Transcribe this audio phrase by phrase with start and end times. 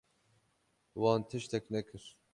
[0.95, 2.17] Wan tiştek nekir.